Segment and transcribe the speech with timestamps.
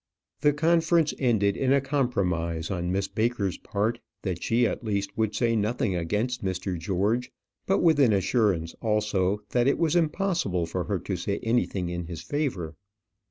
[0.39, 5.35] The conference ended in a promise on Miss Baker's part that she, at least, would
[5.35, 6.75] say nothing against Mr.
[6.75, 7.31] George;
[7.67, 12.05] but with an assurance, also, that it was impossible for her to say anything in
[12.07, 12.75] his favour.